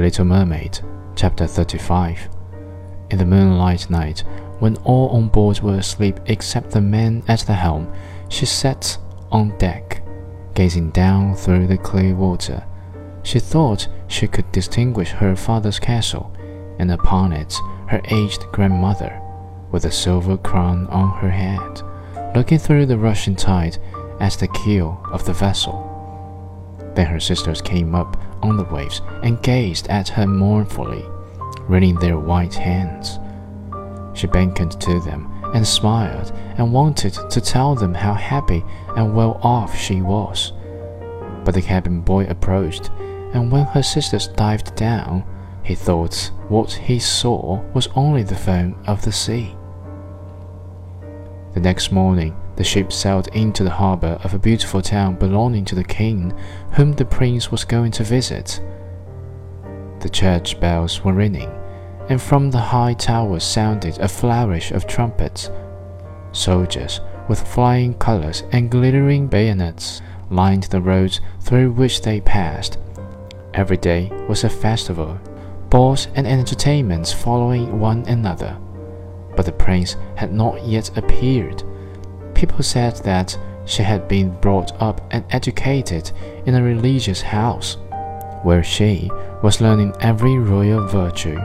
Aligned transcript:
Little 0.00 0.24
Mermaid, 0.24 0.80
Chapter 1.14 1.46
35. 1.46 2.30
In 3.10 3.18
the 3.18 3.26
moonlight 3.26 3.90
night, 3.90 4.20
when 4.58 4.78
all 4.78 5.10
on 5.10 5.28
board 5.28 5.60
were 5.60 5.76
asleep 5.76 6.18
except 6.24 6.70
the 6.70 6.80
man 6.80 7.22
at 7.28 7.40
the 7.40 7.52
helm, 7.52 7.92
she 8.30 8.46
sat 8.46 8.96
on 9.30 9.56
deck, 9.58 10.02
gazing 10.54 10.90
down 10.92 11.36
through 11.36 11.66
the 11.66 11.76
clear 11.76 12.14
water. 12.14 12.64
She 13.22 13.38
thought 13.38 13.88
she 14.08 14.26
could 14.26 14.50
distinguish 14.52 15.10
her 15.10 15.36
father's 15.36 15.78
castle, 15.78 16.34
and 16.78 16.90
upon 16.90 17.34
it 17.34 17.54
her 17.88 18.00
aged 18.10 18.46
grandmother, 18.52 19.20
with 19.70 19.84
a 19.84 19.92
silver 19.92 20.38
crown 20.38 20.86
on 20.86 21.10
her 21.18 21.30
head, 21.30 21.82
looking 22.34 22.58
through 22.58 22.86
the 22.86 22.96
rushing 22.96 23.36
tide 23.36 23.76
at 24.18 24.32
the 24.32 24.48
keel 24.48 24.98
of 25.12 25.26
the 25.26 25.34
vessel. 25.34 25.86
Then 26.94 27.06
her 27.06 27.20
sisters 27.20 27.60
came 27.60 27.94
up 27.94 28.16
on 28.42 28.56
the 28.56 28.64
waves 28.64 29.00
and 29.22 29.42
gazed 29.42 29.88
at 29.88 30.08
her 30.08 30.26
mournfully, 30.26 31.04
wringing 31.68 31.96
their 31.96 32.18
white 32.18 32.54
hands. 32.54 33.18
She 34.18 34.26
beckoned 34.26 34.80
to 34.80 35.00
them 35.00 35.32
and 35.54 35.66
smiled 35.66 36.32
and 36.56 36.72
wanted 36.72 37.14
to 37.30 37.40
tell 37.40 37.74
them 37.74 37.94
how 37.94 38.14
happy 38.14 38.64
and 38.96 39.14
well 39.14 39.40
off 39.42 39.76
she 39.76 40.00
was. 40.00 40.52
But 41.44 41.54
the 41.54 41.62
cabin 41.62 42.00
boy 42.02 42.26
approached, 42.26 42.90
and 43.32 43.50
when 43.50 43.64
her 43.66 43.82
sisters 43.82 44.28
dived 44.28 44.74
down, 44.74 45.24
he 45.62 45.74
thought 45.74 46.30
what 46.48 46.72
he 46.72 46.98
saw 46.98 47.60
was 47.72 47.88
only 47.94 48.22
the 48.22 48.36
foam 48.36 48.76
of 48.86 49.02
the 49.02 49.12
sea. 49.12 49.54
The 51.54 51.60
next 51.60 51.92
morning, 51.92 52.36
the 52.60 52.64
ship 52.64 52.92
sailed 52.92 53.26
into 53.28 53.64
the 53.64 53.70
harbor 53.70 54.20
of 54.22 54.34
a 54.34 54.38
beautiful 54.38 54.82
town 54.82 55.14
belonging 55.14 55.64
to 55.64 55.74
the 55.74 55.82
king, 55.82 56.30
whom 56.72 56.92
the 56.92 57.06
prince 57.06 57.50
was 57.50 57.64
going 57.64 57.90
to 57.90 58.04
visit. 58.04 58.60
The 60.00 60.10
church 60.10 60.60
bells 60.60 61.02
were 61.02 61.14
ringing, 61.14 61.50
and 62.10 62.20
from 62.20 62.50
the 62.50 62.58
high 62.58 62.92
towers 62.92 63.44
sounded 63.44 63.96
a 63.96 64.08
flourish 64.08 64.72
of 64.72 64.86
trumpets. 64.86 65.50
Soldiers 66.32 67.00
with 67.30 67.48
flying 67.48 67.94
colors 67.94 68.42
and 68.52 68.70
glittering 68.70 69.26
bayonets 69.26 70.02
lined 70.28 70.64
the 70.64 70.82
roads 70.82 71.22
through 71.40 71.72
which 71.72 72.02
they 72.02 72.20
passed. 72.20 72.76
Every 73.54 73.78
day 73.78 74.10
was 74.28 74.44
a 74.44 74.50
festival, 74.50 75.18
balls 75.70 76.08
and 76.14 76.26
entertainments 76.26 77.10
following 77.10 77.80
one 77.80 78.04
another 78.06 78.58
but 79.36 79.46
the 79.46 79.52
prince 79.52 79.96
had 80.16 80.32
not 80.32 80.62
yet 80.66 80.96
appeared. 80.98 81.62
People 82.40 82.62
said 82.62 82.96
that 83.04 83.38
she 83.66 83.82
had 83.82 84.08
been 84.08 84.30
brought 84.40 84.72
up 84.80 85.02
and 85.10 85.26
educated 85.28 86.10
in 86.46 86.54
a 86.54 86.62
religious 86.62 87.20
house, 87.20 87.76
where 88.44 88.64
she 88.64 89.10
was 89.42 89.60
learning 89.60 89.94
every 90.00 90.38
royal 90.38 90.86
virtue. 90.86 91.38